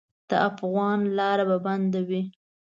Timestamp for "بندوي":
1.65-2.23